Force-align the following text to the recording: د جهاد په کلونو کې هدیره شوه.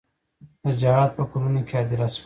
د 0.65 0.67
جهاد 0.81 1.09
په 1.17 1.23
کلونو 1.31 1.59
کې 1.67 1.75
هدیره 1.81 2.07
شوه. 2.15 2.19